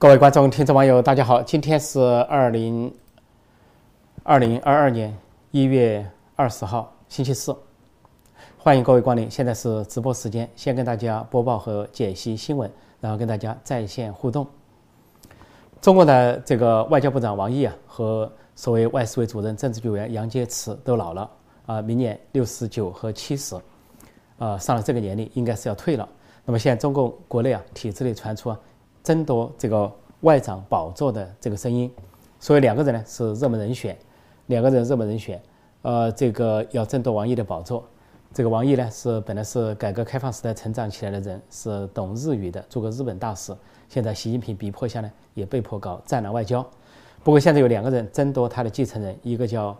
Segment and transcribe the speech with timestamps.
[0.00, 1.42] 各位观众、听众、网友，大家好！
[1.42, 2.90] 今天是二零
[4.22, 5.14] 二零二二年
[5.50, 7.54] 一月二十号，星期四。
[8.56, 14.46] 欢迎各位光临，现在是直播时间，先跟大家播报和解析新闻，然后跟大家在线互动。
[15.82, 21.30] 中国的这个外交部长王毅啊，和所谓外事委主任、政治局委员杨洁篪都老了
[21.66, 23.54] 啊，明年六十九和七十，
[24.38, 26.08] 啊，上了这个年龄，应该是要退了。
[26.46, 28.58] 那么现在中共国内啊，体制内传出啊。
[29.02, 29.90] 争夺这个
[30.20, 31.90] 外长宝座的这个声音，
[32.38, 33.96] 所以两个人呢是热门人选，
[34.46, 35.40] 两个人热门人选，
[35.82, 37.84] 呃，这个要争夺王毅的宝座。
[38.32, 43.52] 这个王毅呢是本来是改革开放时代成长起来的人，是懂日语的，做过日本大使。
[43.88, 46.64] 现在习近平逼迫下呢，也被迫搞战狼外交。
[47.24, 49.76] 不过现在有两个人争夺他的继承人，一个叫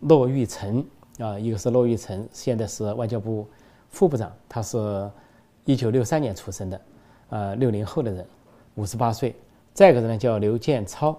[0.00, 0.84] 骆玉成
[1.18, 3.48] 啊，一个是骆玉成，现在是外交部
[3.88, 5.10] 副部长，他是
[5.64, 6.80] 一九六三年出生的，
[7.30, 8.26] 呃，六零后的人。
[8.78, 9.34] 五十八岁，
[9.74, 11.18] 再一个人呢叫刘建超。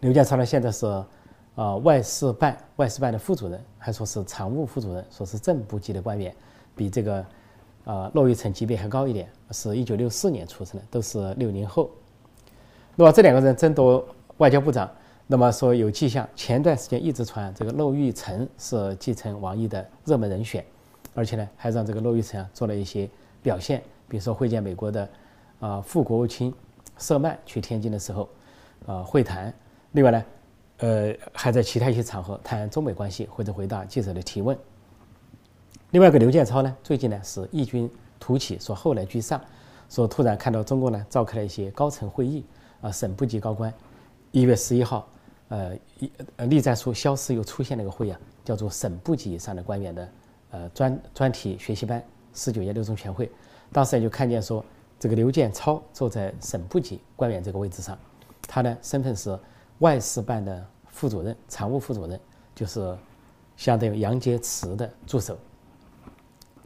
[0.00, 0.86] 刘建超呢现在是，
[1.54, 6.34] 啊外事办外事办的副主任，还说是常务副主任，说是正部级的官员，
[6.74, 7.22] 比这个，
[7.84, 11.90] 啊骆玉成级别还高一点，是一九六四年出生的，都是六零后。
[12.96, 14.02] 那么这两个人争夺
[14.38, 14.90] 外交部长，
[15.26, 20.64] 那么说有迹象，前段时间一直传这个骆玉成是继承王毅的热门人选，
[21.12, 23.06] 而且呢还让这个骆玉成啊做了一些
[23.42, 25.06] 表现，比如说会见美国的。
[25.60, 26.54] 啊，副国务卿
[26.98, 28.28] 舍曼去天津的时候，
[28.86, 29.52] 啊会谈。
[29.92, 30.24] 另外呢，
[30.78, 34.56] 呃，还在其他一些场合谈中美关系或者回答记者的提问。
[35.90, 39.40] 另外一个刘建超呢，最近呢是异军突起，说后来居上，
[39.88, 42.44] 说突然看到中国呢召开了一些高层会议，
[42.80, 43.72] 啊，省部级高官。
[44.30, 45.08] 一月十一号，
[45.48, 50.08] 呃，一呃栗战书消失又出现了一个会啊，叫做省部级以上的官员的
[50.50, 52.00] 呃专专题学习班
[52.32, 53.28] 十九届六中全会。
[53.72, 54.64] 当时也就看见说。
[54.98, 57.96] 这个刘建超坐在省部级官员这个位置上，
[58.42, 59.38] 他呢身份是
[59.78, 62.18] 外事办的副主任、常务副主任，
[62.54, 62.96] 就是
[63.56, 65.38] 相当于杨洁篪的助手。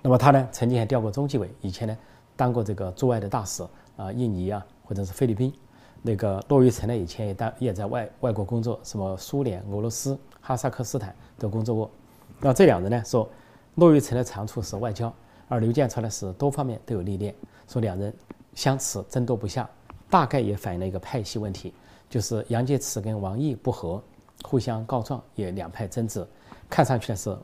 [0.01, 1.97] 那么他呢曾经还调过中纪委，以前呢
[2.35, 3.63] 当过这个驻外的大使
[3.97, 5.53] 啊，印尼啊或者是菲律宾。
[6.01, 11.91] 那个骆玉成呢以前也当也在外外国工作，什么苏联、俄罗斯、哈萨克斯坦都工作过。
[12.41, 13.29] 那这两人呢说，
[13.77, 15.13] 骆玉成的长处是外交。
[15.49, 17.35] 而刘建超呢是多方面都有历练，
[17.69, 18.15] 说两人
[18.55, 19.69] 相持争夺不下，
[20.09, 21.75] 大概也反映了一个派系问题，
[22.09, 24.03] 就是杨洁篪跟王毅不和，
[24.45, 26.27] 互相告状，也两派争执。
[26.71, 27.37] 看上去呢是，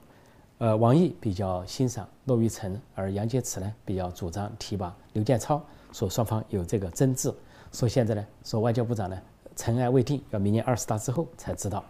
[0.59, 7.33] 呃，王毅比较欣赏骆玉成，而杨洁篪呢比较主张提拔刘建超，说双方有这个争执。
[7.73, 9.19] 说现在呢，说外交部长呢
[9.55, 11.85] 尘埃未定，要明年二十大之后才知道，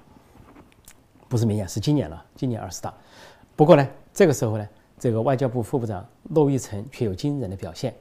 [1.28, 2.92] 不是明年，是今年了，今年二十大。
[3.54, 4.68] 不过呢，这个时候呢。
[4.98, 7.94] 这个外交部副部长骆玉成却有惊人的表现，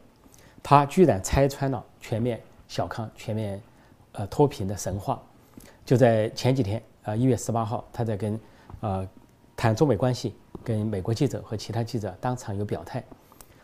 [0.64, 3.62] 他居然拆穿了全面小康、全面
[4.14, 5.22] 呃脱贫的神话。
[5.86, 8.40] 就在前几天啊，一月十八号，他在跟
[8.82, 9.08] 呃
[9.56, 13.04] 谈中美关系，跟美国记者和其他记者当场有表态，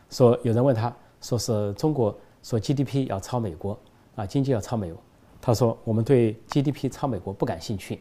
[0.10, 3.78] 说有人问他说是中国说 GDP 要超美国
[4.16, 5.02] 啊，经济要超美国，
[5.42, 8.00] 他说我们对 GDP 超美国不感兴趣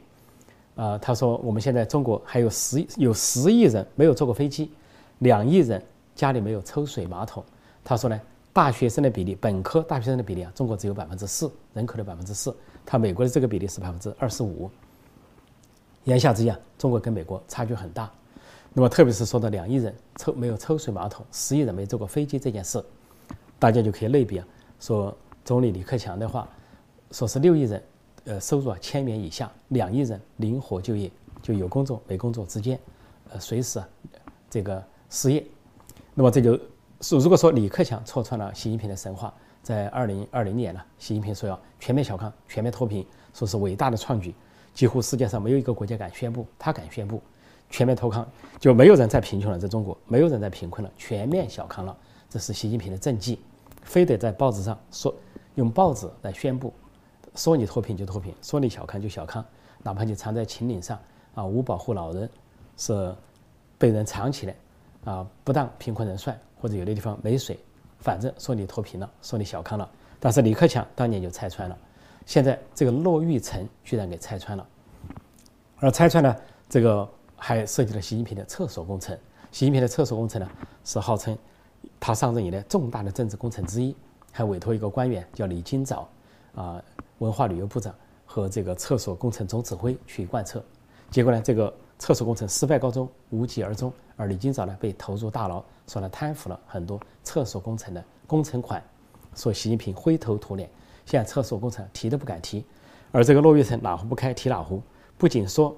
[0.76, 4.70] 啊，他说我们现在中国还有十有十亿人没有坐过飞机。
[5.22, 5.80] 两亿人
[6.16, 7.44] 家里没有抽水马桶，
[7.84, 8.20] 他说呢，
[8.52, 14.68] 大学生的比例，本科大学生的比例啊，中国只有百分之四，人口的百分之四，他美国的这个比例是百分之二十五。
[16.04, 18.10] 言下之意啊，中国跟美国差距很大。
[18.72, 22.84] 那么特别是说到两亿人抽没有抽水马桶，十亿人没坐过飞机这件事，
[23.60, 24.46] 大家就可以类比啊，
[24.80, 26.48] 说总理李克强的话，
[27.12, 27.82] 说是六亿人，
[28.24, 31.08] 呃，收入啊千元以下，两亿人灵活就业，
[31.40, 32.76] 就有工作没工作之间，
[33.30, 33.88] 呃，随时啊
[34.50, 34.84] 这个。
[35.12, 35.44] 失业，
[36.14, 36.58] 那么这就
[37.02, 44.34] 是如果说李克强戳穿了习近平的神话，在二零二零年呢，习近平说要全面小康、全面脱贫，说是伟大的创举，
[44.72, 47.20] 几乎世界上没有一个国家敢宣布，他敢宣布
[47.68, 48.26] 全面脱康，
[48.58, 51.94] 就没有人再贫穷了，在中国没有人再贫困了，全面小康了，
[52.30, 53.38] 这是习近平的政绩，
[53.82, 55.14] 非得在报纸上说，
[55.56, 56.72] 用报纸来宣布，
[57.34, 59.44] 说你脱贫就脱贫，说你小康就小康，
[59.82, 60.98] 哪怕你藏在秦岭上
[61.34, 62.30] 啊，无保护老人，
[62.78, 63.14] 是
[63.76, 64.56] 被人藏起来。
[65.04, 67.58] 啊，不当贫困人算，或者有的地方没水，
[67.98, 69.90] 反正说你脱贫了，说你小康了。
[70.20, 71.76] 但是李克强当年就拆穿了，
[72.24, 74.64] 现在这个骆玉成居然给拆穿了，
[75.80, 76.36] 而拆穿呢，
[76.68, 79.18] 这个还涉及了习近平的厕所工程。
[79.50, 80.48] 习近平的厕所工程呢，
[80.84, 81.36] 是号称
[81.98, 83.96] 他上任以来重大的政治工程之一，
[84.30, 86.08] 还委托一个官员叫李金早，
[86.54, 86.80] 啊，
[87.18, 87.92] 文化旅游部长
[88.24, 90.62] 和这个厕所工程总指挥去贯彻，
[91.10, 91.74] 结果呢，这个。
[91.98, 98.82] 厕所工程失败告终，无疾而终，而李金早呢被投入大牢，说呢贪腐了很多厕所工程的工程款，
[99.34, 100.68] 说习近平灰头土脸，
[101.06, 102.64] 现在厕所工程提都不敢提，
[103.12, 104.82] 而这个骆玉成哪壶不开提哪壶，
[105.16, 105.76] 不仅说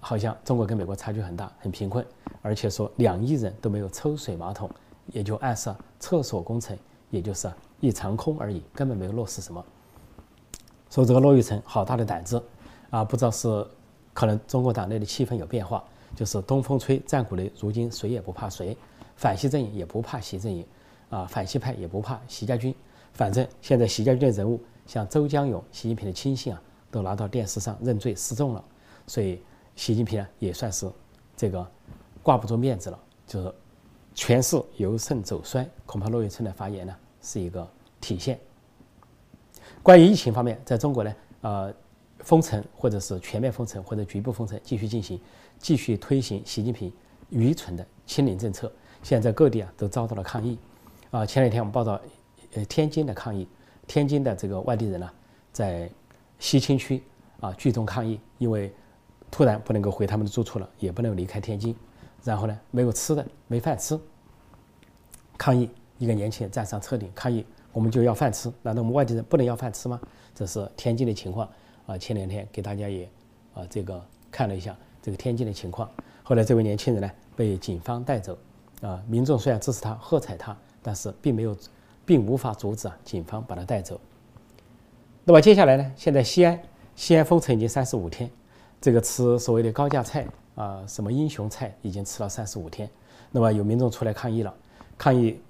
[0.00, 2.04] 好像中国跟美国差距很大，很贫困，
[2.40, 4.70] 而且说两亿人都没有抽水马桶，
[5.08, 6.76] 也就暗示厕所工程
[7.10, 9.62] 也就是一场空而已，根本没有落实什么。
[10.90, 12.42] 说这个骆玉成好大的胆子
[12.90, 13.02] 啊！
[13.02, 13.66] 不知道是
[14.12, 15.82] 可能中国党内的气氛有变化，
[16.14, 18.76] 就是东风吹，战鼓擂，如今谁也不怕谁，
[19.16, 20.66] 反习阵营也不怕习阵营。
[21.10, 22.74] 啊，反西派也不怕习家军，
[23.12, 28.64] 反正现在习家军的人物像周江勇、习近平的亲信啊，都拿到电视上认罪示众了，
[29.06, 29.42] 所以
[29.76, 30.90] 习近平呢也算是
[31.36, 31.70] 这个
[32.22, 33.54] 挂不住面子了，就是
[34.14, 37.68] 权势由盛走衰，恐怕骆玉春的发言呢是一个
[38.00, 38.40] 体现。
[39.82, 41.74] 关于疫情方面，在中国呢，呃，
[42.22, 45.20] 封城或者是全面封城或者局部封城继续进行，
[45.58, 46.92] 继续推行习近平
[47.30, 48.72] 愚蠢的清零政策，
[49.02, 50.58] 现在各地啊都遭到了抗议。
[51.10, 52.00] 啊，前两天我们报道，
[52.54, 53.46] 呃，天津的抗议，
[53.86, 55.10] 天津的这个外地人呢，
[55.52, 55.90] 在
[56.38, 57.02] 西青区
[57.40, 58.72] 啊聚众抗议，因为
[59.30, 61.76] 突然不能够回他们的住处了，也不能离开天津，
[62.24, 63.98] 然后呢，没有吃的，没饭吃，
[65.36, 70.00] 抗议，一个年轻人站上车顶抗议，我们就要饭吃，难道我们外地人不能要饭吃吗？
[70.34, 71.46] 这是天津的情况
[71.86, 73.08] 啊，前两天给大家也
[73.54, 75.90] 啊这个看了一下这个天津的情况，
[76.22, 78.36] 后来这位年轻人呢被警方带走，
[78.80, 80.56] 啊，民众虽然支持他，喝彩他。
[80.84, 81.56] 但是并没有，
[82.04, 84.00] 并无法阻止啊，警方把他带走。
[85.22, 85.92] 那么接下来呢？
[85.94, 86.60] 现在西安，
[86.96, 88.28] 西安封城已经三十五天，
[88.80, 90.26] 这个吃所谓的高价菜
[90.56, 92.90] 啊，什么英雄菜，已经吃了三十五天。
[93.30, 94.52] 那么有民众出来抗议了，
[94.98, 95.40] 抗议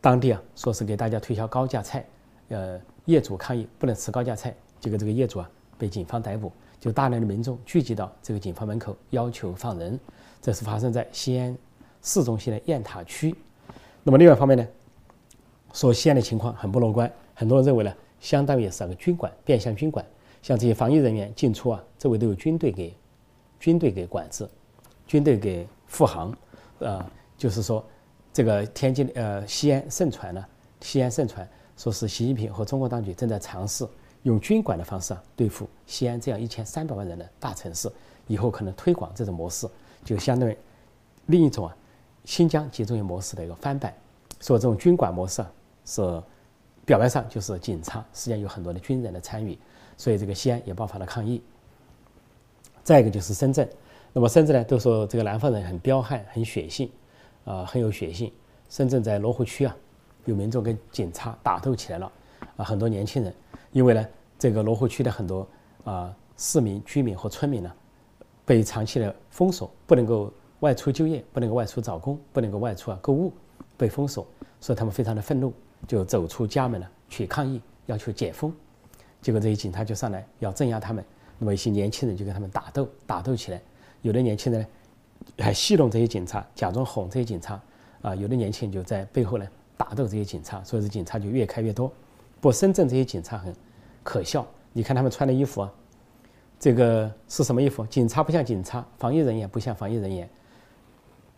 [0.00, 2.06] 当地啊，说是给大家推销高价菜，
[2.50, 9.98] 呃，业主抗议不能吃高价菜，结果这个业主啊被警方逮捕，就大量的民众聚集到这个警方门口要求放人。
[10.42, 11.56] 这是发生在西安
[12.02, 13.34] 市中心的雁塔区。
[14.02, 14.66] 那么另外一方面呢，
[15.72, 20.04] 说西安的情况很不乐观，很多人认为呢，相当于是个军管，变相军管，
[20.42, 22.94] 像这些防疫人员进出啊，周围都有军队给，
[23.58, 24.48] 军队给管制，
[25.06, 26.34] 军队给护航，
[26.78, 27.04] 呃，
[27.36, 27.84] 就是说，
[28.32, 30.44] 这个天津呃西安盛传呢，
[30.80, 33.86] 西安盛传说是习近平和中国当局正在尝试
[34.22, 37.90] 用军管的方式啊对付西安这样一千三百万人的大城市，
[38.26, 39.68] 以后可能推广这种模式，
[40.04, 40.56] 就相当于
[41.26, 41.76] 另一种啊。
[42.26, 43.92] 新疆集中营模式的一个翻版，
[44.40, 45.44] 说这种军管模式
[45.86, 46.22] 是
[46.84, 49.58] 表面上就是警察，实际上有很多的军人的参与，
[49.96, 51.42] 所以这个西安也爆发了抗议。
[52.84, 53.68] 再一个就是深圳，
[54.12, 56.90] 那么深圳呢都说这个南方人很彪悍、很血性，
[57.46, 58.30] 啊很有血性。
[58.68, 59.74] 深圳在罗湖区啊，
[60.26, 62.12] 有民众跟警察打斗起来了，
[62.60, 63.34] 啊很多年轻人，
[63.72, 64.06] 因为呢
[64.38, 65.46] 这个罗湖区的很多
[65.84, 67.72] 啊市民、居民和村民呢
[68.44, 70.32] 被长期的封锁，不能够。
[70.60, 73.32] 外出就业不能够外出找工，不能够外出啊购物，
[73.78, 74.26] 被封锁，
[74.60, 75.54] 所以他们非常的愤怒，
[75.88, 78.54] 就走出家门了去抗议，要求解封。
[79.22, 81.02] 结果这些警察就上来要镇压他们，
[81.38, 83.62] 那么一些年轻人就跟他们打斗，打斗起来。
[84.02, 84.66] 有的年轻人呢
[85.38, 87.58] 还戏弄这些警察，假装哄这些警察
[88.02, 88.14] 啊。
[88.14, 89.48] 有的年轻人就在背后呢
[89.78, 91.90] 打斗这些警察，所以这警察就越开越多。
[92.40, 93.54] 不深圳这些警察很
[94.02, 95.72] 可笑，你看他们穿的衣服啊，
[96.58, 97.84] 这个是什么衣服？
[97.86, 100.28] 警察不像警察，防疫人员不像防疫人员。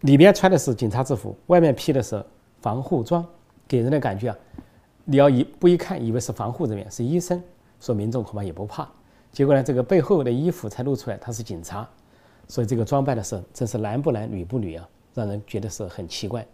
[0.01, 2.25] 里边穿的是警察制服，外面披的是
[2.61, 3.25] 防护装，
[3.69, 4.39] 给人的感觉啊，
[5.05, 7.43] 你要一不一看，以为是防护人员，是医生，
[7.81, 8.89] 说民众恐怕也不怕。
[9.31, 11.89] 结果呢，这个背后的衣服才露出来，他是警察，
[12.49, 16.47] 所以这个装扮的是真是男不男女不女啊，让人觉得是很奇怪。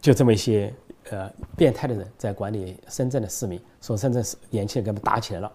[0.00, 0.72] 就这么一些
[1.10, 5.52] 呃变态的人在管理深圳的市民，说深圳市年轻人跟他们打起来了，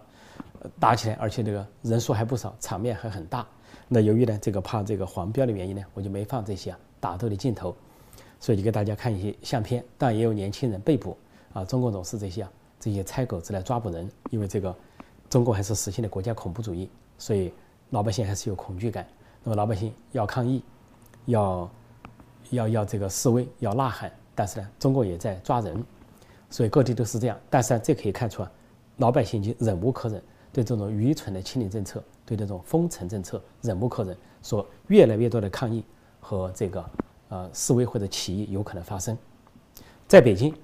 [0.78, 3.46] 打起来，而且这个人数还不少，场面还很大。
[3.88, 7.74] 那由于呢，这个怕这个黄标的原因呢，我就没放这些啊打斗的镜头，
[8.38, 9.82] 所以就给大家看一些相片。
[9.96, 11.16] 但也有年轻人被捕
[11.52, 14.74] 啊，中共总是这些啊，这些拆狗子来抓捕人，因为这个
[15.30, 17.52] 中共还是实行的国家恐怖主义，所以
[17.90, 19.06] 老百姓还是有恐惧感。
[19.42, 20.62] 那么老百姓要抗议，
[21.26, 21.70] 要
[22.50, 25.84] 要要这个示威，要呐喊，但是呢，中国也在抓人，
[26.48, 27.36] 所以各地都是这样。
[27.50, 28.52] 但是呢这可以看出啊，
[28.98, 32.00] 老百姓已经忍无可忍，对这种愚蠢的清零政策。
[32.24, 35.82] 对这种封城政策忍无可忍，说越来越多的抗议
[36.20, 36.84] 和这个
[37.30, 39.16] 呃示威或者起义有可能发生。
[40.06, 40.54] 在北京，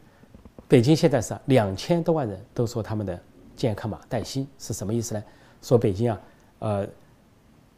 [0.69, 3.19] 北京现在是两千多万人都说他们的
[3.57, 5.25] 健康码带薪，是什么意思呢？
[5.63, 6.21] 说北京啊，
[6.59, 6.87] 呃，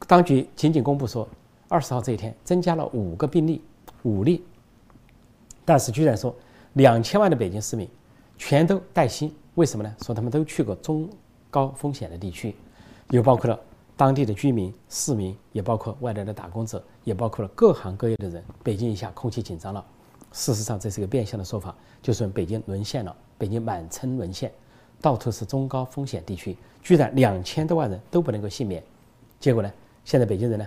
[0.08, 1.28] 当局仅仅公布说
[1.68, 3.62] 二十号这一天增加了五个病例，
[4.02, 4.44] 五例，
[5.66, 6.35] 但是居然说
[6.73, 7.87] 两千万的北京市民
[8.38, 9.94] 全都带薪，为什么呢？
[10.02, 11.06] 说他们都去过中
[11.50, 12.54] 高风险的地区，
[13.11, 13.61] 又包括了。
[13.99, 18.44] 当地的居民、市民，也包括外来的打工者，也包括了各行各业的人。
[18.62, 19.82] 北京一下空气紧张了，
[20.32, 24.52] 事实上这是个变相的说法，就是北京沦陷了，北京满城沦陷，
[25.00, 28.82] 到处是中高风险地区，居然两千多万人都不能够幸免。
[29.40, 29.73] 结果呢，
[30.04, 30.66] 现在北京人呢，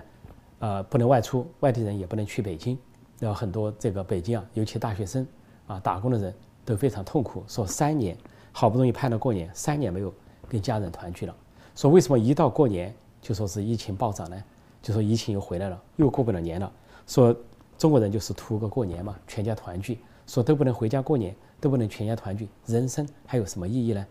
[0.58, 2.76] 呃，不能外出，外地人也不能去北京，
[3.20, 5.24] 然后很多这个北京啊，尤其大学生
[5.68, 6.34] 啊，打工的人
[6.64, 8.16] 都非常痛苦，说三年
[8.50, 10.12] 好不容易盼到过年，三年没有
[10.48, 11.36] 跟家人团聚了。
[11.76, 14.42] 说为什么一到过年就说是疫情暴涨呢？
[14.82, 16.72] 就说疫情又回来了，又过不了年了。
[17.06, 17.36] 说
[17.78, 20.00] 中国人就是图个过年嘛，全家团聚。
[20.26, 24.06] 说都不能回家过年，都不能全家团聚，人生还有什么意义呢？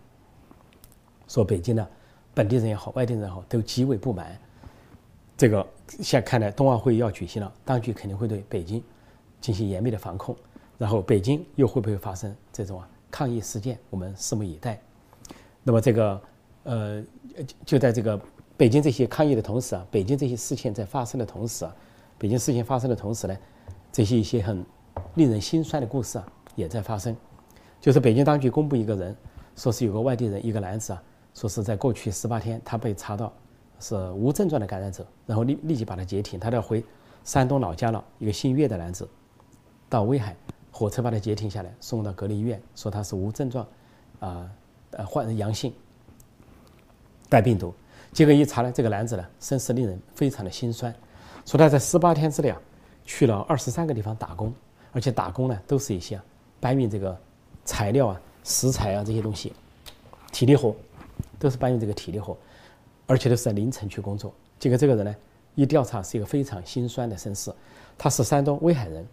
[1.29, 1.87] 说北京呢，
[2.33, 4.37] 本地人也好，外地人也好，都极为不满。
[5.37, 8.83] 这个现看来冬奥会要举行了，当局肯定会对北京
[9.41, 10.35] 进行严密的防控。
[10.77, 13.77] 然后北京又会不会发生这种啊抗议事件？
[13.89, 14.79] 我们拭目以待。
[15.63, 16.21] 那么这个
[16.63, 17.03] 呃，
[17.65, 18.19] 就在这个。
[18.59, 21.73] 北京这些抗议的同时啊，北京这些事情在发生的同时啊，
[22.17, 23.33] 北京事情发生的同时呢，
[23.89, 24.65] 这些一些很
[25.15, 26.27] 令人心酸的故事啊
[26.57, 27.15] 也在发生。
[27.79, 29.15] 就是北京当局公布一个人，
[29.55, 31.01] 说是有个外地人，一个男子啊，
[31.33, 33.31] 说是在过去十八天他被查到
[33.79, 36.83] 是无症状的感染者，然后立立即把他截停，他要回
[37.23, 38.03] 山东老家了。
[38.17, 39.07] 一个姓岳的男子
[39.89, 40.35] 到威海，
[40.71, 43.67] 火车把他截停下来，送到隔离医院，说他是无症状，
[44.19, 44.49] 啊
[44.91, 45.73] 呃患阳性，
[47.27, 47.73] 带病毒。
[48.13, 50.93] 结果一查呢，这个男子呢，身世令人非常的心酸，
[51.45, 52.61] 说他在十八天之内啊，
[53.05, 54.53] 去了二十三个地方打工，
[54.91, 56.19] 而且打工呢都是一些
[56.59, 57.17] 搬运这个
[57.65, 59.53] 材料啊、食材啊这些东西，
[60.31, 60.75] 体力活，
[61.37, 62.37] 都是搬运这个体力活，
[63.05, 64.33] 而且都是在凌晨去工作。
[64.57, 65.15] 结果这个人呢，
[65.55, 67.51] 一调查是一个非常心酸的身世，
[67.97, 69.07] 他是山东威海人，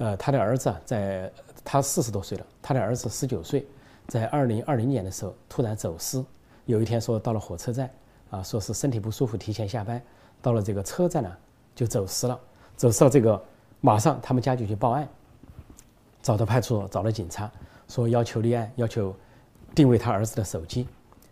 [0.00, 1.30] 呃，他的儿子啊，在
[1.62, 3.66] 他四十多岁了，他的儿子十九岁，
[4.08, 6.24] 在二零二零年的时候突然走失，
[6.64, 7.88] 有一天说到了火车站。
[8.30, 10.00] 啊，说是身体不舒服，提前下班，
[10.40, 11.36] 到了这个车站呢，
[11.74, 12.40] 就走失了。
[12.76, 13.44] 走失了，这个
[13.80, 15.08] 马上他们家就去报案，
[16.22, 17.50] 找到派出所，找了警察，
[17.88, 19.12] 说要求立案，要求
[19.74, 20.86] 定位他儿子的手机。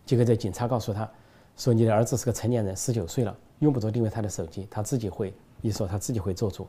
[0.04, 1.08] 结果这警察告诉他，
[1.56, 5.32] 说你的儿子是个成年人，十九岁了，用不着定位他的手机，他自己会，
[5.62, 6.66] 一说他自己会做主。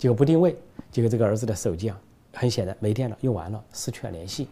[0.00, 0.56] 结果不定位，
[0.90, 2.00] 结果这个儿子的手机啊，
[2.32, 4.48] 很显然没电了，用完了，失去了联系，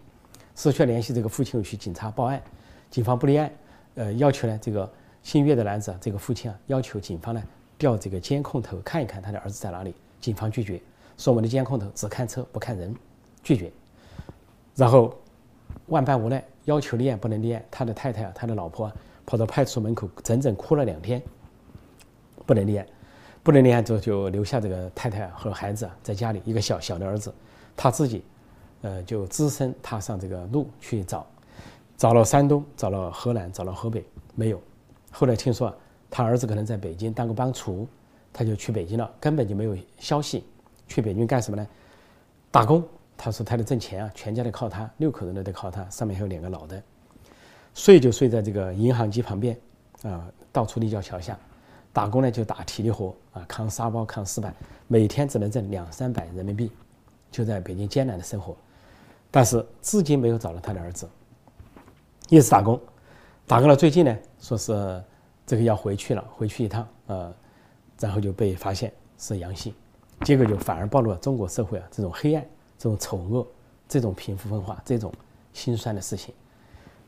[0.54, 2.42] 失去了联系，这个父亲又去警察报案，
[2.90, 3.50] 警方不立案，
[3.94, 4.88] 呃，要求呢这个。
[5.20, 7.42] 姓岳的男子啊，这个父亲啊，要求警方呢
[7.76, 9.94] 调这个监控头看一看他的儿子在哪里。
[10.20, 10.80] 警方拒绝，
[11.18, 12.94] 说我们的监控头只看车不看人，
[13.42, 13.70] 拒绝。
[14.74, 15.14] 然后
[15.86, 17.62] 万般无奈，要求立案不能立案。
[17.70, 18.92] 他的太太啊，他的老婆啊，
[19.26, 21.20] 跑到派出所门口整整哭了两天，
[22.46, 22.86] 不能立案，
[23.48, 27.32] 不能立案之后就留下这个太太和孩子啊在家里，一个小小的儿子，
[27.74, 28.22] 他自己
[28.82, 31.26] 呃就只身踏上这个路去找，
[31.96, 34.60] 找了山东，找了河南，找了河北，没有。
[35.10, 35.74] 后来听说
[36.10, 37.88] 他儿子可能在北京当个帮厨，
[38.34, 40.44] 他就去北京了，根本就没有消息。
[40.86, 41.66] 去北京干什么呢？
[42.50, 42.86] 打工。
[43.16, 46.82] 他说他的挣钱啊，全家得靠他，六口人都得靠他，上面还有两个老的。
[47.72, 49.58] 睡就睡在这个银行机旁边，
[50.02, 51.38] 啊，到处立交桥下。
[51.98, 54.54] 打工呢就打体力活啊，扛沙包、扛石板，
[54.86, 56.70] 每天只能挣两三百人民币，
[57.28, 58.56] 就在北京艰难的生活。
[59.32, 61.08] 但是至今没有找到他的儿子，
[62.28, 62.80] 一直打工。
[63.48, 65.02] 打工了，最近呢，说是
[65.44, 67.34] 这个要回去了，回去一趟，呃，
[67.98, 69.74] 然后就被发现是阳性，
[70.20, 72.46] 结果就反而暴露了中国社会啊这种黑暗、
[72.78, 73.44] 这种丑恶、
[73.88, 75.12] 这种贫富分化、这种
[75.52, 76.32] 心酸的事情。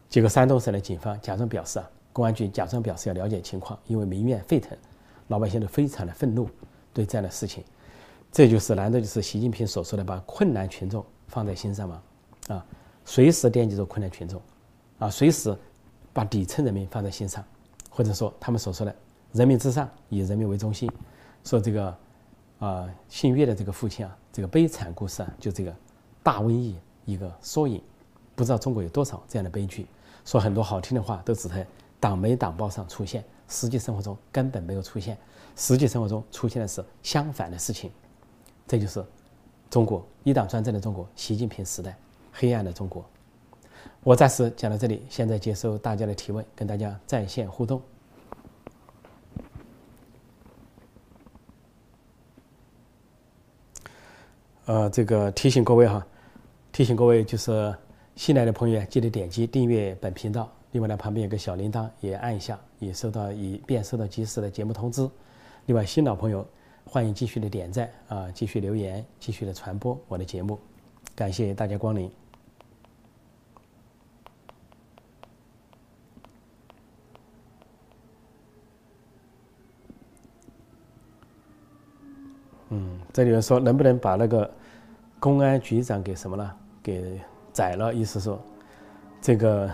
[0.08, 4.76] 结果山东省的警方假装表示啊，公安局假装表示要了解情况，因为民怨沸腾，
[5.28, 6.48] 老百姓都非常的愤怒，
[6.92, 7.64] 对这样的事情，
[8.30, 12.02] 这就是难道就是习近平所说的把困难群众放在心上吗？
[12.48, 12.66] 啊，
[13.04, 14.40] 随时惦记着困难群众，
[14.98, 15.56] 啊，随时。
[16.12, 17.42] 把底层人民放在心上，
[17.88, 18.92] 或者说他们所说的
[19.32, 20.90] “人民至上，以人民为中心”，
[21.44, 21.96] 说这个
[22.58, 25.72] 啊，姓岳的这个父亲啊，这个悲惨故事啊，就这个
[26.20, 27.80] 大瘟疫一个缩影。
[28.34, 29.86] 不知道中国有多少这样的悲剧，
[30.24, 31.64] 说很多好听的话都只在
[32.00, 35.16] 党媒党报上出现，实际生活中根本没有出现。
[35.54, 37.90] 实际生活中出现的是相反的事情，
[38.66, 39.04] 这就是
[39.68, 41.94] 中国一党专政的中国，习近平时代
[42.32, 43.04] 黑暗的中国。
[44.02, 47.82] 我暂时讲到这里，现在接受大家的提问，跟大家在线互动。
[54.64, 56.06] 呃，这个提醒各位哈，
[56.72, 57.74] 提醒各位就是
[58.14, 65.08] 新来的朋友记得点击订阅本频道，另外呢旁边有个小铃铛也按一下，也收到以便收到及时的节目通知。
[65.66, 66.46] 另外新老朋友
[66.84, 70.58] 欢迎继续的点赞啊，继续留言，继续的传播我的节目，
[71.14, 72.10] 感谢大家光临。
[82.72, 84.48] 嗯，这里面说能不能把那个
[85.18, 86.56] 公安局长给什么呢？
[86.80, 87.20] 给
[87.52, 88.40] 宰了，意思说
[89.20, 89.68] 这个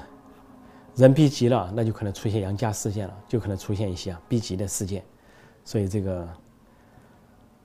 [0.97, 5.05] 人逼急了，那就可能出现杨家事件了，就可能出现一些啊逼急的事件。
[5.62, 6.29] 所以这个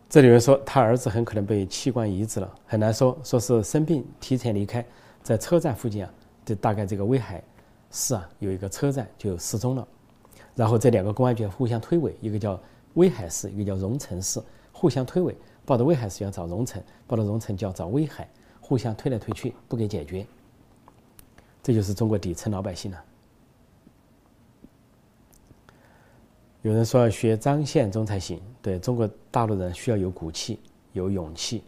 [0.09, 4.85] 这里面说他儿子很可能被器官移植了，很难说，说是生病提前离开，
[5.23, 6.13] 在车站附近啊，
[6.45, 7.41] 就大概这个威海
[7.89, 9.87] 市啊有一个车站就失踪了。
[10.53, 12.59] 然后这两个公安局互相推诿，一个叫
[12.95, 14.41] 威海市，一个叫荣成市，
[14.73, 15.33] 互相推诿。
[15.63, 18.27] 报到威海市要找荣成，报到荣成就要找威海，
[18.59, 20.25] 互相推来推去，不给解决。
[21.63, 23.01] 这就是中国底层老百姓了。
[26.61, 30.59] 有人说要学张献忠才行，对中国大陆人需要有骨气、
[30.93, 31.63] 有勇气。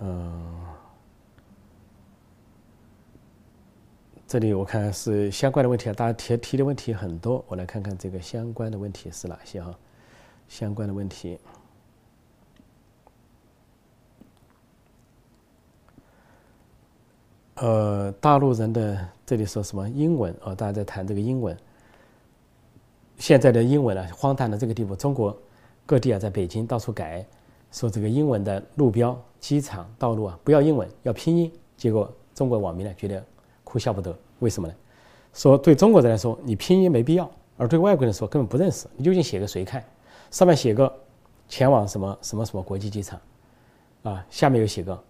[0.00, 0.44] 嗯。
[4.26, 9.74] 这里我看是相关的问题啊，大家提提的问题很多，我来看看这个相关的问题是哪些哈？
[10.46, 11.38] 相关的问题，
[17.60, 20.54] 呃，大陆人的这里说什么英文啊？
[20.54, 21.56] 大家在谈这个英文，
[23.18, 25.36] 现在的英文呢，荒诞到这个地步，中国
[25.84, 27.26] 各地啊，在北京到处改，
[27.72, 33.22] 说这个英文的路标、机场、道路啊，不要英文，要拼音，结果中国网民呢觉得。
[33.64, 34.74] 哭笑不得，为什么呢？
[35.34, 37.26] 说对中国人来说，你拼音没必要；
[37.58, 38.86] 而对外国人说，根本不认识。
[38.96, 39.84] 你究竟写个谁看？
[40.30, 40.90] 上面写个
[41.50, 43.20] 前往什么什么什么国际机场，
[44.04, 45.04] 啊，下面又写个，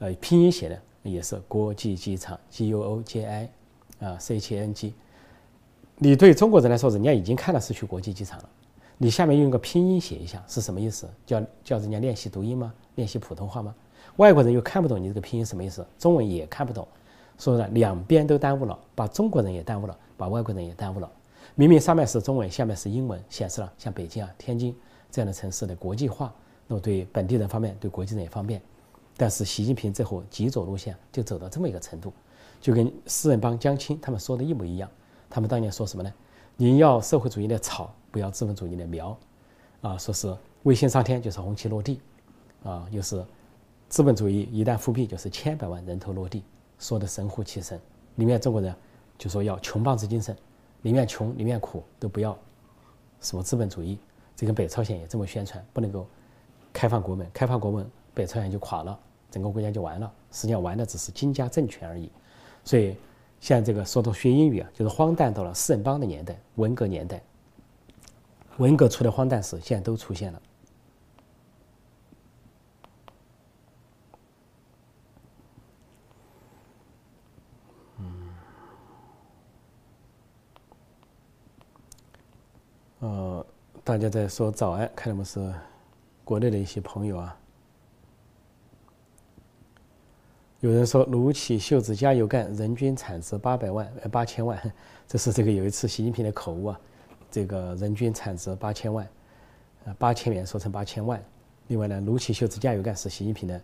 [0.00, 3.50] 呃，拼音写的也是国际机场 G U O J I，
[4.00, 4.94] 啊 C H N G。
[5.96, 8.48] 你对中国人来说，人家已经看了是去国际机场了，
[8.96, 11.08] 你下面用个拼音写一下是什么意思？
[11.26, 12.72] 叫叫人家练习读音吗？
[12.94, 13.74] 练习普通话吗？
[14.16, 16.86] 外国人又看不懂你这个拼音什么意思，中文也看不懂。
[17.38, 21.10] 所以呢，两边都耽误了，把中国人也耽误了，把外国人也耽误了。
[21.54, 24.76] 明明上面是中文，下面是英文，显示了像北京啊、天津
[25.10, 26.32] 这样的城市的国际化，
[26.66, 28.60] 那么对本地人方面，对国际人也方便。
[29.20, 32.10] 但是习近平最后极左路线就走到这么一个程度，
[32.58, 34.88] 就跟四人帮江青他们说的一模一样。
[35.28, 36.10] 他们当年说什么呢？
[36.56, 39.14] 您要社会主义的草，不要资本主义的苗。
[39.82, 42.00] 啊，说是卫星上天就是红旗落地，
[42.64, 43.22] 啊，又是
[43.90, 46.42] 资本主义一旦复辟就是千百万人头落地。
[46.78, 47.78] 说的神乎其神，
[48.14, 48.74] 里面中国人
[49.18, 50.34] 就说要穷棒子精神，
[50.80, 52.34] 里面穷里面苦都不要，
[53.20, 53.98] 什么资本主义，
[54.34, 56.06] 这跟北朝鲜也这么宣传，不能够
[56.72, 58.98] 开放国门，开放国门北朝鲜就垮了，
[59.30, 60.12] 整个国家就完了。
[60.32, 62.10] 实际上玩的只是金家政权而已。
[62.64, 62.96] 所以
[63.40, 67.22] 像这个说到学英语啊，就是荒诞到了四人帮的年代，文革年代，
[68.58, 70.42] 文革出的荒诞事现在都出现了。
[83.00, 83.46] 呃，
[83.82, 85.54] 大家在说早安，看我们是
[86.22, 87.34] 国内的一些朋友啊。
[90.60, 94.60] 有人说撸起袖子加油干，人均产值八百万呃八千万，
[95.08, 96.78] 这是这个有一次习近平的口误啊。
[97.30, 99.08] 这个人均产值八千万，
[99.86, 101.22] 呃八千元说成八千万。
[101.68, 103.58] 另外呢，撸起袖子加油干是习近平的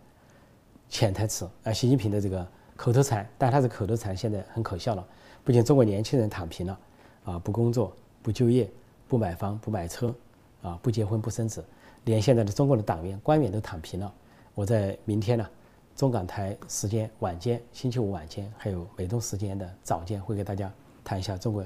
[0.89, 5.05] 潜台词啊，习近平的这个口头禅，但他的口头禅现在很可笑了。
[5.43, 6.79] 不仅中国年轻人躺平了，
[7.25, 8.69] 啊不工作不就业。
[9.09, 10.13] 不买房不买车，
[10.61, 11.63] 啊，不结婚不生子，
[12.03, 14.13] 连现在的中国的党员官员都躺平了。
[14.53, 15.49] 我在明天呢，
[15.97, 20.71] 中港台时间晚间，星期五晚间，还有美东时间的早间，会给大家
[21.03, 21.65] 谈一下中国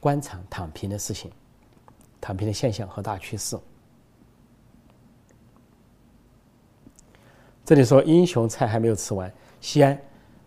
[0.00, 1.30] 官场躺平的事情，
[2.20, 3.56] 躺平的现象和大趋势。
[7.64, 9.96] 这里说英雄菜还没有吃完，西安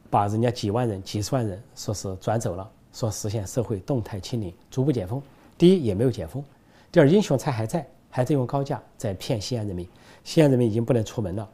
[0.10, 5.24] 把人家几万人、几十万人说是转走了，说实现社会动态清零，逐步解封。
[5.58, 6.44] 第一也没有解封，
[6.91, 9.88] 第二英雄菜还在，还在用高价在骗西安人民，
[10.26, 11.50] 西安人民已经不能出门了，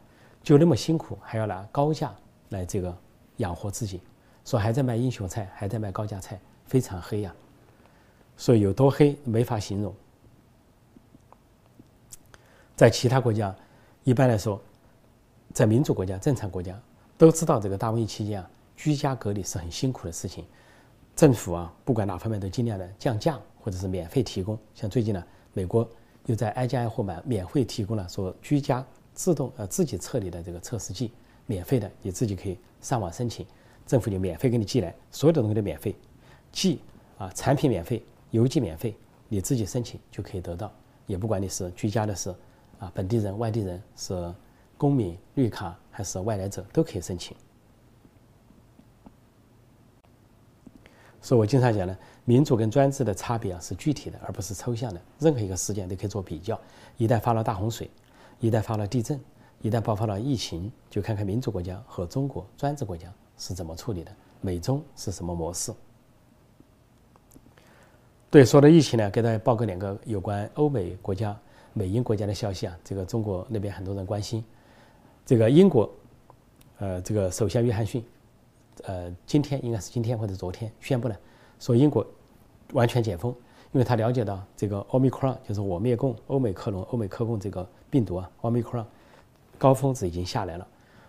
[0.48, 2.16] 就那么辛苦还要拿高价
[2.52, 2.98] 来这个
[3.36, 4.00] 养活自己，
[4.46, 7.36] 说还在卖英雄菜，还在卖高价菜，非常黑呀，
[8.38, 9.94] 所以有多黑没法形容。
[12.78, 13.54] 在其他国家，
[14.06, 14.62] 一般来说，
[15.52, 16.82] 在民主国家、正常国家
[17.18, 20.46] 都知道这个大瘟疫期间啊，居家隔离是很辛苦的事情，
[21.14, 23.38] 政府啊不管哪方面都尽量的降价。
[23.60, 25.86] 或者是免费提供，像最近呢，美国
[26.28, 28.82] 又在挨家挨户买免费提供了说居家
[29.18, 31.12] 自动呃自己测离的这个测试剂，
[31.48, 33.44] 免费的，你自己可以上网申请，
[33.84, 35.96] 政府就免费给你寄来，所有的东西都免费，
[36.52, 36.80] 寄
[37.18, 38.96] 啊产品免费，邮寄免费，
[39.28, 40.72] 你自己申请就可以得到，
[41.08, 42.30] 也不管你是居家的是
[42.78, 44.32] 啊本地人、外地人，是
[44.78, 47.36] 公民绿卡还是外来者都可以申请。
[51.20, 55.02] 所以我经常讲呢，民主跟专制的差别啊是具体的，而不是抽象的。
[55.18, 56.60] 任何一个事件都可以做比较。
[56.98, 57.90] 一旦发了大洪水，
[58.40, 59.20] 一旦发了地震，
[59.62, 65.74] 一旦爆发了疫情，就看看民主国家和中国专制国家是怎么处理的，美中是什么模式。
[68.30, 71.36] 对，说到疫情呢，给大家报告两个有关欧美国家、
[71.74, 72.78] 美英国家的消息啊。
[72.84, 74.44] 这个中国那边很多人关心，
[75.26, 75.90] 这个英国，
[76.80, 78.04] 呃，这个首相约翰逊。
[78.84, 81.18] 呃，今天应该是今天或者昨天宣布了，
[81.58, 82.06] 说英国
[82.74, 83.34] 完全解封，
[83.74, 88.86] 因为他了解到这个奥密克戎就是我灭共、欧美克隆、欧美克共这个病毒啊，奥密克戎
[89.58, 90.68] 高峰值已经下来了，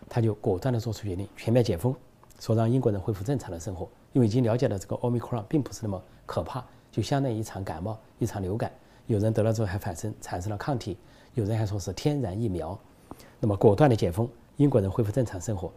[0.09, 1.95] 他就果断的做出决定，全面解封，
[2.41, 8.73] 说让英国人恢复正常的生活，因为已经了解到这个奥密克戎并不是那么可怕，就相当于一场感冒、一场流感，
[9.07, 10.97] 有人得了之后还反生产生了抗体，
[11.35, 12.79] 有人还说是天然疫苗，
[13.39, 15.73] 那么果断的解封，英国人恢复正常生活。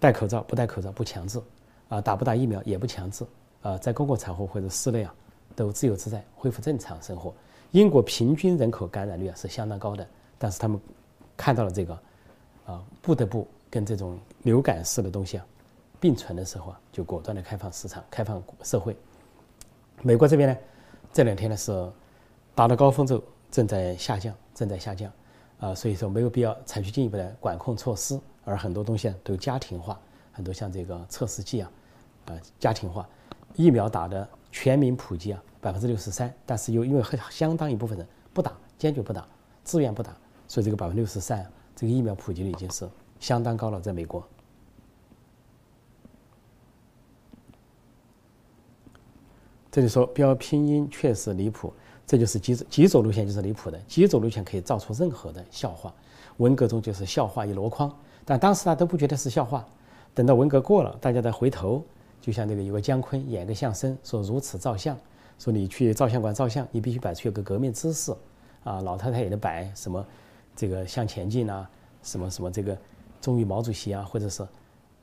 [0.00, 1.40] 戴口罩不戴口罩不强制，
[1.88, 3.24] 啊，打不打疫苗也不强制，
[3.62, 5.12] 啊，在公共场合或者室内啊，
[5.58, 7.34] 都自由自在，恢复正常生活。
[7.72, 10.06] 英国平均人口感染率啊是相当高的，
[10.38, 10.80] 但是他们
[11.36, 11.98] 看到了这个，
[12.64, 15.44] 啊，不得不跟这种流感式的东西啊
[15.98, 18.96] 并存的时候啊，就果断的开放市场，开放社会。
[20.00, 20.56] 美国这边呢，
[21.12, 21.90] 这两天呢是
[22.54, 25.10] 达到高峰之后正在下降，正在下降，
[25.58, 28.18] 啊，所以说没有必要采取进一步的管控措施。
[28.44, 30.00] 而很多东西啊都家庭化，
[30.32, 31.70] 很多像这个测试剂啊，
[32.26, 33.06] 啊家庭化，
[33.56, 39.26] 疫苗打的全民普及啊，百分之六十三，但是又因为很相当一部分人不打，坚决不打，
[39.64, 41.44] 自愿不打，所以这个百分之六十三，
[41.76, 42.88] 这个疫苗普及率已经是
[43.20, 44.26] 相当高了，在美国。
[49.70, 51.72] 这里说标拼音确实离谱，
[52.06, 55.94] 这就是极极左路线就是离谱的，极左路线可以造出任何的笑话，
[56.38, 57.94] 文革中就是笑话一箩筐。
[58.24, 59.64] 但当时他都不觉得是笑话，
[60.14, 61.84] 等到文革过了，大家再回头，
[62.20, 64.96] 就像那个有个姜昆演个相声，说如此照相，
[65.38, 68.12] 说你去照相馆照相，你必须摆出有个革命姿势，
[68.64, 70.04] 啊，老太太也得摆什么，
[70.54, 71.68] 这个向前进啊，
[72.02, 72.76] 什么什么这个
[73.20, 74.46] 忠于毛主席啊，或者是，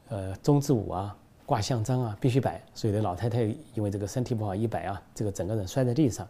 [0.09, 2.61] 呃，忠字舞啊，挂像章啊，必须摆。
[2.73, 6.27] 所以那老太太因为这个身体不好一摆啊，这个整个人摔在地上。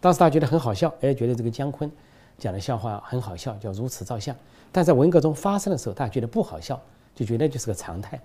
[0.00, 1.90] 当时大家觉得很好笑，哎，觉得这个姜昆
[2.38, 4.36] 讲的笑话很好笑，叫如此照相。
[4.70, 6.80] 但在文革中发生的时候，大家觉得不好笑，
[7.14, 8.20] 就觉得就是个常态。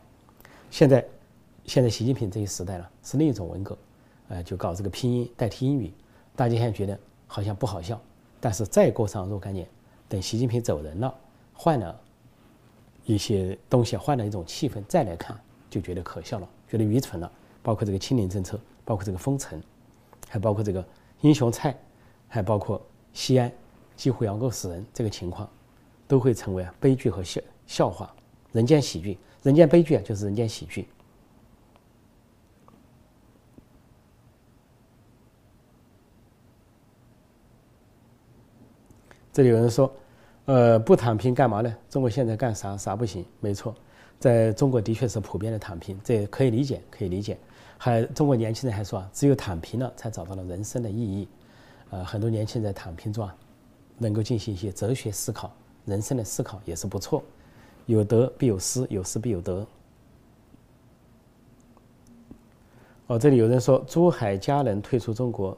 [0.69, 1.05] 现在，
[1.71, 3.77] 现在习近平这一时代了，是另一种文革，
[4.27, 5.89] 呃，就搞这个拼音代替英语，
[6.35, 7.97] 大家现在觉得好像不好笑。
[8.41, 9.65] 但是再过上若干年，
[10.09, 11.15] 等习近平走人了，
[11.53, 11.97] 换了
[13.05, 17.31] 一些东西，换了一种气氛，再来看，就觉得可笑了，觉得愚蠢了。
[17.63, 19.57] 包括这个清零政策，包括这个封城，
[20.27, 20.85] 还包括这个
[21.21, 21.73] 英雄菜，
[22.27, 23.49] 还包括西安
[23.95, 25.49] 几乎要饿死人这个情况。
[26.05, 28.13] 都会成为啊悲剧和笑笑话，
[28.51, 30.85] 人间喜剧，人间悲剧啊就是人间喜剧。
[39.33, 39.91] 这里有人说，
[40.45, 41.75] 呃，不躺平干嘛呢？
[41.89, 43.25] 中国现在干啥啥不行？
[43.39, 43.73] 没错，
[44.19, 47.37] 在中国的确是普遍的躺平，这可以理解，可以理解。
[47.77, 51.27] 还中国年轻人还说啊，只有躺平了才找到了人生的意义。
[51.89, 53.35] 呃，很多年轻人在躺平中啊，
[53.97, 55.51] 能够进行一些哲学思考。
[55.85, 57.23] 人生的思考也是不错，
[57.85, 59.65] 有得必有失，有失必有得。
[63.07, 65.57] 哦，这里有人说珠海佳人退出中国，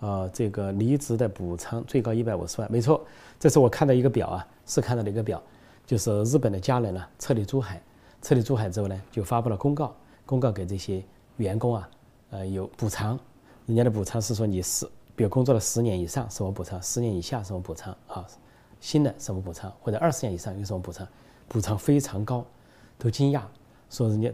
[0.00, 3.04] 啊，这个离职的补偿最高一百五十万，没错，
[3.38, 5.42] 这是我看到一个表啊，是看到的一个表，
[5.86, 7.82] 就是日本的家人呢撤离珠海，
[8.22, 11.02] 撤离珠海之后呢，就发布了公告，公告给这些
[11.36, 11.88] 员工啊，
[12.30, 13.18] 呃，有补偿，
[13.66, 18.26] 人家的补偿是说你十，比如工作了十年以上什么补偿，十年以下什么补偿啊。
[18.78, 21.08] 新的什么补偿，或者二十年以上有什么补偿，
[21.48, 22.44] 补偿非常高，
[22.98, 23.40] 都惊讶，
[23.88, 24.30] 说人家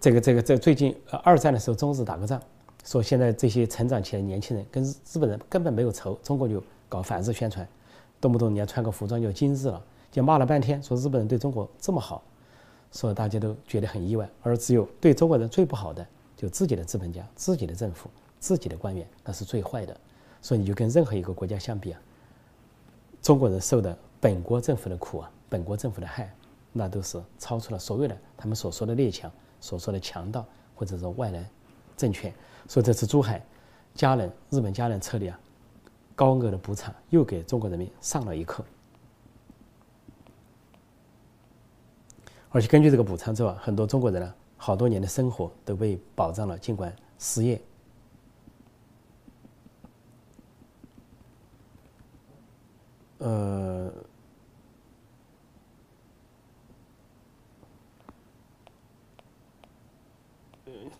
[0.00, 2.40] 这个这个在最近二战的时候中日打过仗，
[2.84, 7.66] 说现在这些成长起来的年轻人跟日本人根本没有仇，中国就搞反日宣传，
[8.20, 12.22] 动不动人家穿个服装就今日了，就骂了半天，说日本人对中国这么好，
[12.92, 19.94] 说大家都觉得很意外，而只有对中国人最不好的就自己的资本家、自己的政府、自己的官员，那是最坏的，
[20.40, 22.00] 所以你就跟任何一个国家相比啊。
[23.20, 26.32] 中国人受的本国政府的苦啊，本国政府的害，
[26.72, 31.44] 那都是超出了所有的他们所说的列强、所说的强盗或者说外来
[31.98, 32.32] 政权。
[32.66, 33.44] 所以这次珠海
[33.94, 35.38] 家人、日本家人撤离啊，
[36.14, 38.64] 高额的补偿又给中国人民上了一课。
[42.50, 47.60] 而且根据这个补偿之后，很多中国人呢，好多年的生活都被保障了，尽管失业。
[53.18, 53.92] 呃，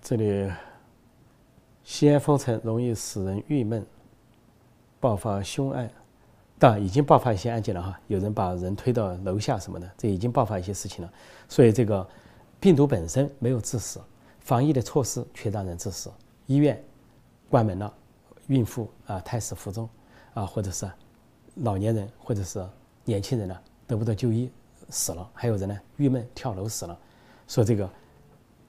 [0.02, 0.50] 这里
[1.88, 3.84] 西安封城容易使人郁闷，
[5.00, 5.90] 爆发凶案，
[6.58, 11.10] 但已经爆发一些案件了哈，有人把人推到楼下什么的，这已经爆发一些事情了。
[11.48, 12.06] 所以这个
[12.60, 13.98] 病毒本身没有致死，
[14.40, 16.10] 防疫的措施却让人致死。
[16.44, 16.78] 医院
[17.48, 17.90] 关门了，
[18.48, 19.88] 孕妇啊、胎死腹中
[20.34, 20.86] 啊，或者是
[21.54, 22.62] 老年人或者是
[23.06, 24.52] 年轻人呢得不到就医
[24.90, 26.96] 死了，还有人呢郁闷跳楼死了。
[27.48, 27.90] 说这个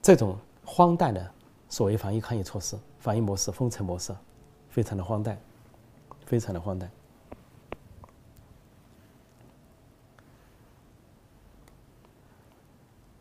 [0.00, 1.30] 这种荒诞的
[1.70, 4.12] 所谓防疫抗疫措施、防疫模式、封城模式，
[4.68, 5.38] 非常的荒诞，
[6.26, 6.90] 非常的荒诞。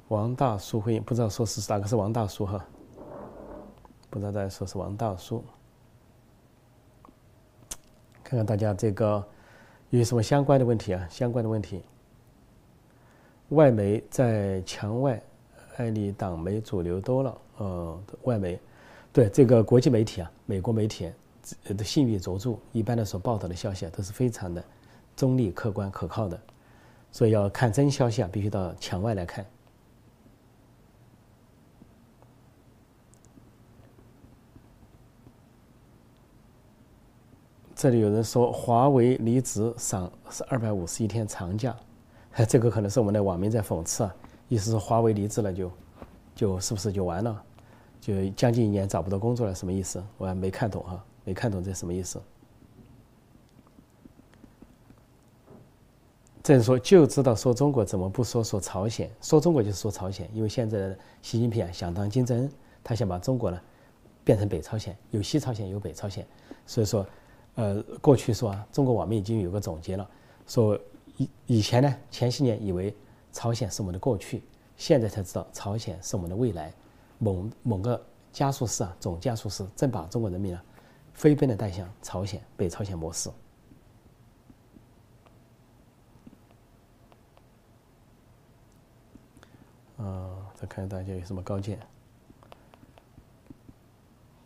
[0.07, 2.65] 王大叔回应，不知道说是哪个是王大叔哈。
[4.09, 5.43] 不知道大家说是王大叔，
[8.23, 9.23] 看看大家这个
[9.91, 11.07] 有什么相关的问题啊？
[11.11, 11.83] 相关的问题，
[13.49, 15.21] 外媒在墙外，
[15.77, 17.37] 爱你党媒主流多了。
[17.59, 18.57] 呃，外媒，
[19.11, 21.11] 对这个国际媒体啊，美国媒体
[21.77, 24.63] 的信誉卓著，一般的所报道的消息啊，都是非常的
[25.13, 26.39] 中立、客观、可靠的，
[27.11, 29.45] 所以要看真消息啊，必须到墙外来看。
[37.75, 41.75] 这里有人说华为离职赏是二百五十一天长假，
[42.47, 44.15] 这个可能是我们的网民在讽刺啊，
[44.47, 45.71] 意思是华为离职了就，
[46.35, 47.43] 就是不是就完了，
[47.99, 50.03] 就将近一年找不到工作了，什么意思？
[50.17, 52.21] 我还没看懂哈，没看懂这什么意思。
[56.41, 59.09] 这人说就知道说中国怎么不说说朝鲜？
[59.21, 62.51] 说中国就是说朝鲜，因为现在的习近平啊想当金正恩，
[62.83, 63.61] 他想把中国呢
[64.23, 66.25] 变成北朝鲜，有西朝鲜有北朝鲜，
[66.65, 67.05] 所以说。
[67.55, 70.09] 呃，过去说啊，中国网民已经有个总结了，
[70.47, 70.79] 说
[71.17, 72.95] 以以前呢，前些年以为
[73.33, 74.41] 朝鲜是我们的过去，
[74.77, 76.71] 现在才知道朝鲜是我们的未来。
[77.19, 80.63] 某某个加速师啊，总加速师正把中国人民啊，
[81.13, 83.29] 飞奔的带向朝鲜北朝鲜模式。
[89.97, 91.77] 啊，再看大家有什么高见，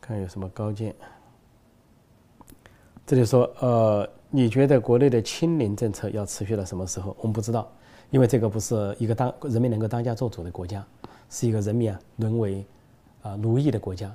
[0.02, 0.96] 看有什么高见。
[3.06, 7.16] 这里说，呃，你觉得国内的清零政策要持续到什么时候？
[7.20, 7.72] 我们不知道，
[8.10, 10.84] 因为这个不是一个当人民能够当家做主的国家，
[11.34, 12.64] 是一个人民啊沦为
[13.24, 14.14] 啊奴役的国家，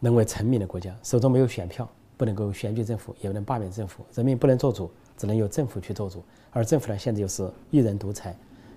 [0.00, 6.24] 沦为臣民的国家，手中没有选票，不能够选举政府，也不能罢免政府，人民不能做主，只能由政府去做主。
[6.50, 8.36] 而政府呢，现在又是一人独裁，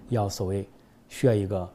[0.09, 0.69] 要所谓
[1.09, 1.67] 需要一个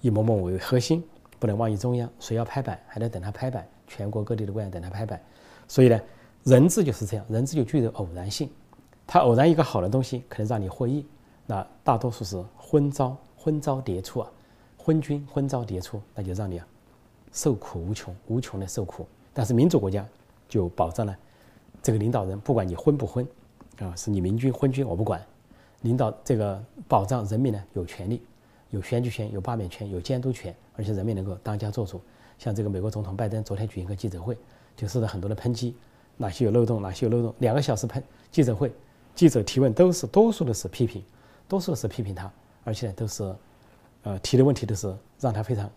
[0.00, 1.02] 以某某为核心，
[1.38, 5.22] 不能忘记中央，谁要拍板还得等他拍板，全国各地的官员等他拍板，
[5.66, 5.98] 所以呢。
[6.44, 8.48] 人治就是这样，人治就具有偶然性，
[9.06, 11.04] 它偶然一个好的东西可能让你获益，
[11.44, 14.30] 那大多数是昏招，昏招迭出啊，
[14.78, 16.66] 昏君昏招迭出，那就让你啊
[17.32, 19.06] 受苦无穷，无穷的受苦。
[19.34, 20.06] 但是民主国家
[20.48, 21.14] 就保障了
[21.82, 23.26] 这个领导人，不管你昏不昏，
[23.80, 25.22] 啊，是你明君昏君我不管，
[25.82, 28.22] 领导这个保障人民呢有权利，
[28.70, 32.00] 有选举权，有罢免权，有监督权，而且人民能够当家做主。
[32.38, 34.36] 像这个美国总统拜登昨天举行个记者会，
[34.76, 35.74] 就受到很多的抨击。
[36.16, 37.34] 哪些有漏洞，哪些有漏洞？
[37.38, 38.72] 两个小时喷记者会，
[39.14, 41.04] 记者提问都是多数的是批评，
[41.46, 42.32] 多数的是批评他，
[42.64, 43.34] 而且都是，
[44.02, 45.70] 呃，提的问题都是让他非常，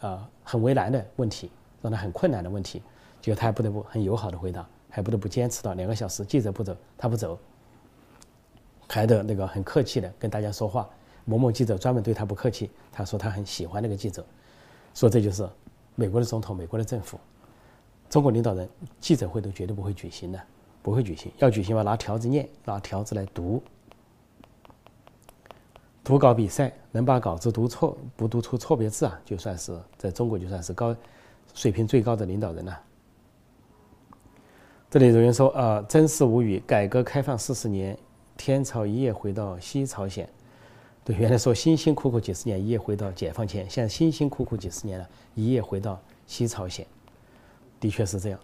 [0.00, 1.50] 啊，很为难的问题，
[1.82, 2.82] 让他很困难的问题，
[3.20, 7.38] 结果他还不得不很友好的回答，还不得不坚持到两个小时，记者不走，他不走，
[8.88, 10.88] 还得那个很客气的跟大家说话。
[11.24, 14.24] 某某记者专门对他不客气，他说他很喜欢那个记者，
[14.94, 15.46] 说这就是
[15.94, 17.20] 美国的总统，美国的政府。
[18.08, 18.66] 中国领导人
[18.98, 20.40] 记者会都绝对不会举行的，
[20.82, 21.30] 不会举行。
[21.36, 23.62] 要举行嘛，拿条子念，拿条子来读。
[26.08, 30.96] 读稿比赛能把稿子读错，不读出错别字啊，就算是在中国就算是高
[31.52, 32.80] 水平最高的领导人了。
[34.88, 36.62] 这里有人说啊，真是无语！
[36.66, 37.94] 改革开放四十年，
[38.38, 40.26] 天朝一夜回到西朝鲜。
[41.04, 46.86] 对，原来说辛辛苦苦几十年，一夜回到解放前，现在辛辛苦苦几十年了，一夜回到西朝鲜。
[47.78, 48.40] 的确是这样。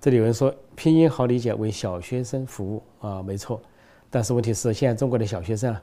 [0.00, 3.60] 这里有人说拼音好理解，为小学生服务啊，没错。
[4.12, 5.82] 但是问题是，现在中国的小学生啊，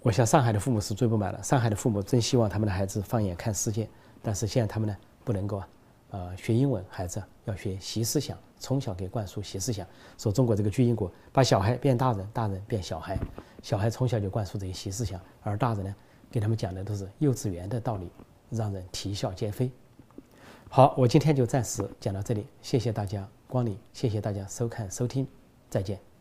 [0.00, 1.42] 我想上海的父母是最不满了。
[1.42, 3.86] 上海的父母真希望他们的孩子放眼看世界，
[4.22, 5.68] 但是现在他们呢，不能够啊，
[6.10, 9.86] 呃，学英文，孩子要学习思想，从小给灌输习思想。
[10.16, 13.18] 说中国这个巨婴国，把小孩变大人，大人变小孩，
[13.62, 15.94] 小孩从小就灌输这些习思想，而大人呢，
[16.30, 18.10] 给他们讲的都是幼稚园的道理。
[18.54, 19.72] 让人啼笑皆非。
[20.68, 25.26] 好，我今天就暂时讲到这里，谢谢大家光临，谢谢大家收看收听，
[25.70, 26.11] 再见。